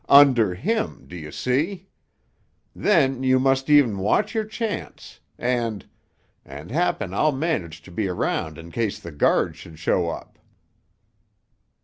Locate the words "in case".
8.57-8.99